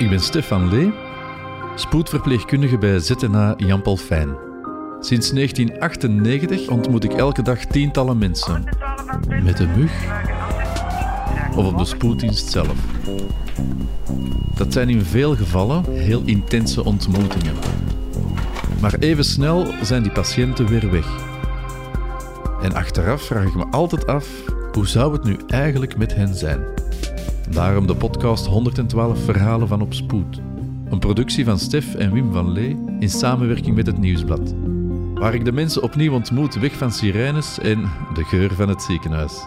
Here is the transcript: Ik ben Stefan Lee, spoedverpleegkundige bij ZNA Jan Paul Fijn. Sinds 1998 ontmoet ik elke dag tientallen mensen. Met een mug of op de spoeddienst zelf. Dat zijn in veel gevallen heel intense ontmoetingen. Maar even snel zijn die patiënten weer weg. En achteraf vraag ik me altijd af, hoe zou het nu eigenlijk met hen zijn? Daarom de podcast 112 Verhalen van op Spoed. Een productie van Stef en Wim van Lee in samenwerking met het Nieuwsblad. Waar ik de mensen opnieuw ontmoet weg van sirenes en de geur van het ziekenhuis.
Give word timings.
Ik 0.00 0.08
ben 0.08 0.20
Stefan 0.20 0.68
Lee, 0.68 0.92
spoedverpleegkundige 1.74 2.78
bij 2.78 2.98
ZNA 2.98 3.54
Jan 3.56 3.82
Paul 3.82 3.96
Fijn. 3.96 4.36
Sinds 5.00 5.30
1998 5.30 6.68
ontmoet 6.68 7.04
ik 7.04 7.12
elke 7.12 7.42
dag 7.42 7.64
tientallen 7.64 8.18
mensen. 8.18 8.64
Met 9.42 9.58
een 9.58 9.70
mug 9.76 9.92
of 11.56 11.66
op 11.66 11.78
de 11.78 11.84
spoeddienst 11.84 12.50
zelf. 12.50 12.74
Dat 14.54 14.72
zijn 14.72 14.88
in 14.88 15.04
veel 15.04 15.36
gevallen 15.36 15.84
heel 15.92 16.22
intense 16.24 16.84
ontmoetingen. 16.84 17.54
Maar 18.80 18.94
even 18.98 19.24
snel 19.24 19.66
zijn 19.82 20.02
die 20.02 20.12
patiënten 20.12 20.66
weer 20.66 20.90
weg. 20.90 21.06
En 22.62 22.74
achteraf 22.74 23.22
vraag 23.22 23.46
ik 23.46 23.54
me 23.54 23.66
altijd 23.70 24.06
af, 24.06 24.28
hoe 24.72 24.86
zou 24.86 25.12
het 25.12 25.24
nu 25.24 25.36
eigenlijk 25.46 25.96
met 25.96 26.14
hen 26.14 26.34
zijn? 26.34 26.60
Daarom 27.50 27.86
de 27.86 27.94
podcast 27.94 28.46
112 28.46 29.24
Verhalen 29.24 29.68
van 29.68 29.80
op 29.80 29.94
Spoed. 29.94 30.40
Een 30.90 30.98
productie 30.98 31.44
van 31.44 31.58
Stef 31.58 31.94
en 31.94 32.12
Wim 32.12 32.32
van 32.32 32.52
Lee 32.52 32.78
in 32.98 33.10
samenwerking 33.10 33.76
met 33.76 33.86
het 33.86 33.98
Nieuwsblad. 33.98 34.54
Waar 35.14 35.34
ik 35.34 35.44
de 35.44 35.52
mensen 35.52 35.82
opnieuw 35.82 36.12
ontmoet 36.12 36.54
weg 36.54 36.72
van 36.72 36.92
sirenes 36.92 37.58
en 37.58 37.80
de 38.14 38.24
geur 38.24 38.54
van 38.54 38.68
het 38.68 38.82
ziekenhuis. 38.82 39.46